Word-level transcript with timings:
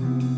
Mm-hmm. 0.00 0.33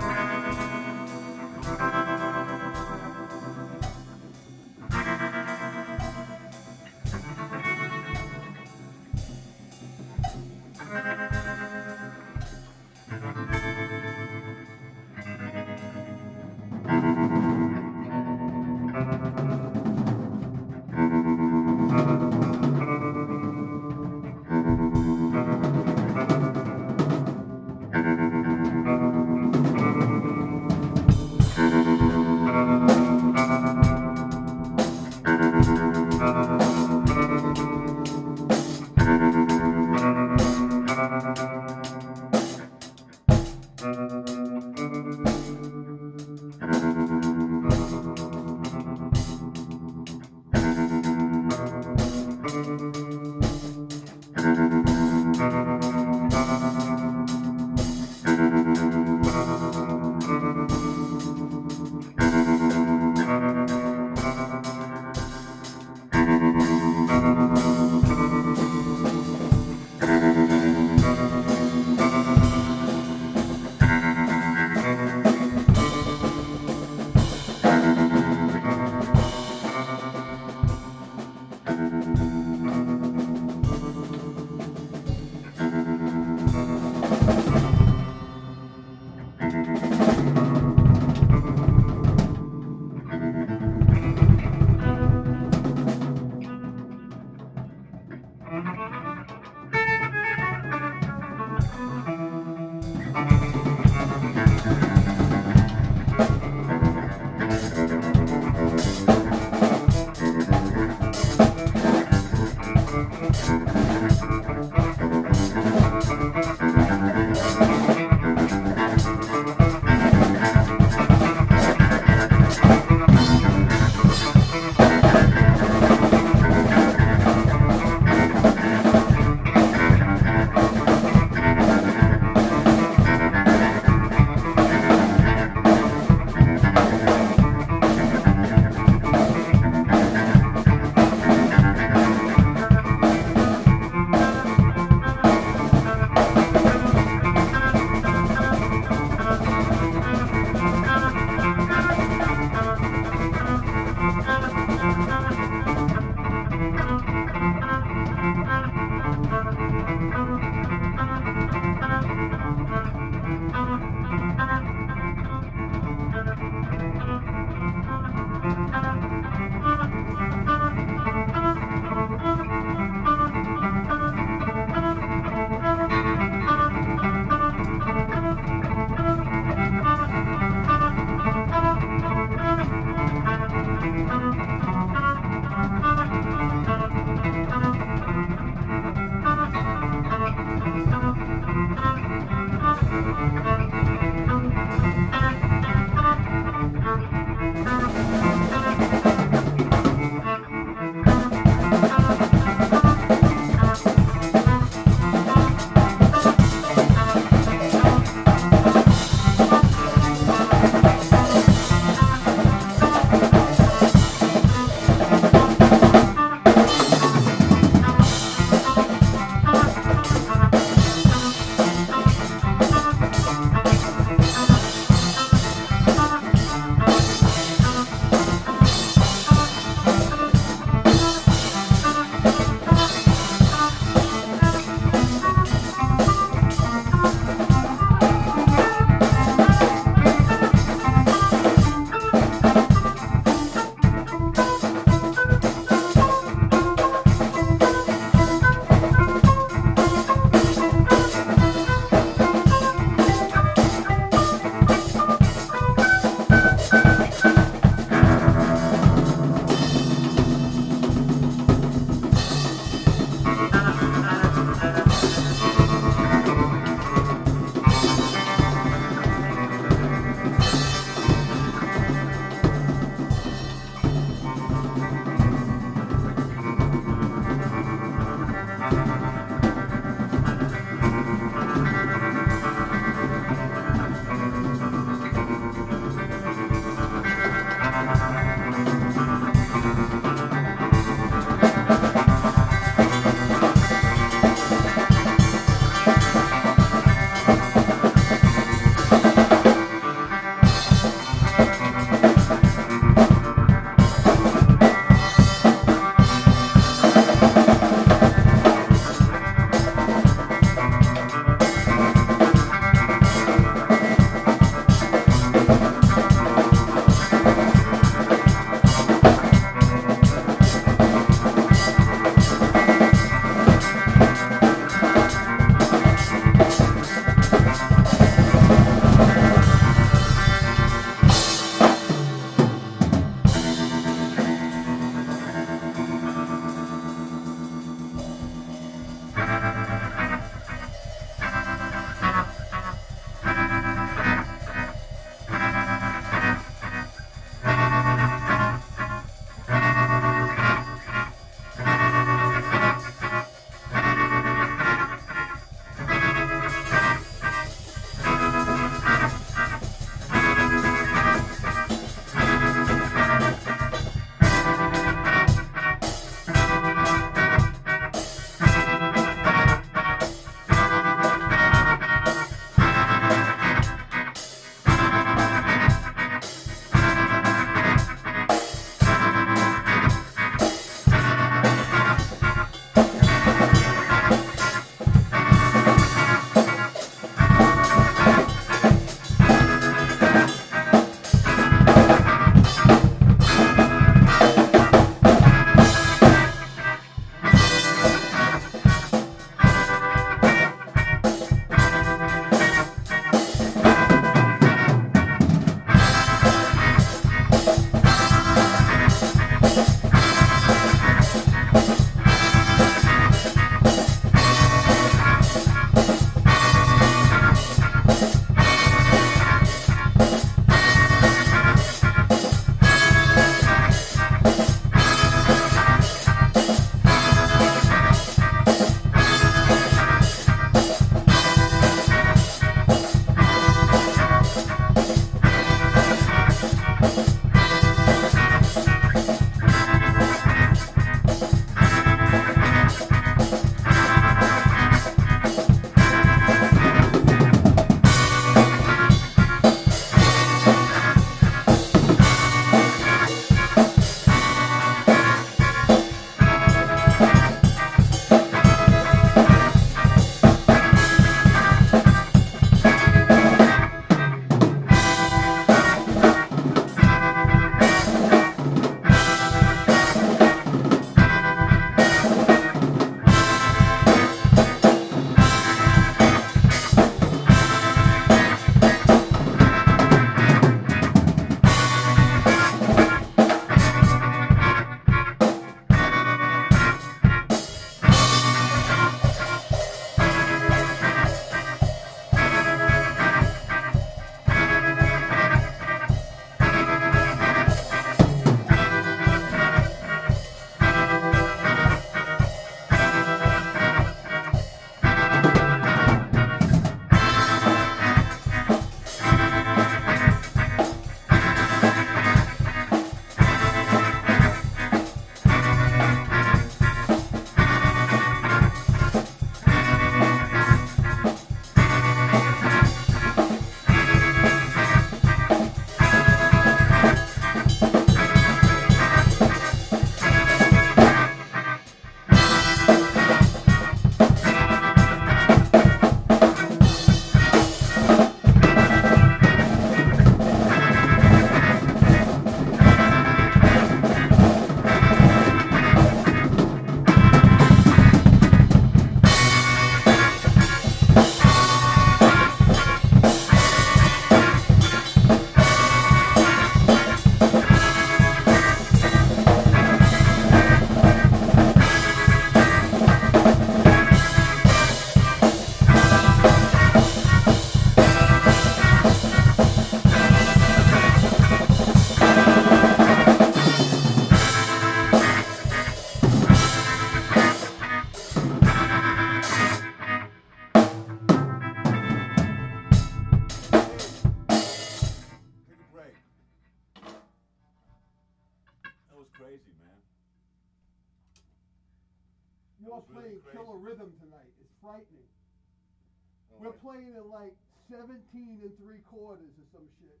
Playing 596.76 596.92
in 596.92 597.08
like 597.08 597.32
17 597.72 597.96
and 598.44 598.52
three 598.60 598.84
quarters 598.84 599.32
or 599.40 599.46
some 599.48 599.66
shit. 599.80 600.00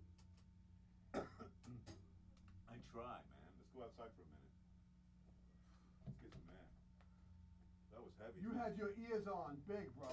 I 2.68 2.76
try, 2.92 3.16
man. 3.16 3.48
Let's 3.56 3.72
go 3.72 3.80
outside 3.88 4.12
for 4.12 4.20
a 4.20 4.28
minute. 4.28 4.52
Let's 6.04 6.20
get 6.20 6.30
some 6.36 6.48
air. 6.52 6.68
That 7.96 8.02
was 8.04 8.12
heavy. 8.20 8.36
You 8.44 8.52
man. 8.52 8.60
had 8.60 8.72
your 8.76 8.92
ears 9.08 9.24
on 9.24 9.56
big, 9.64 9.88
bro. 9.96 10.12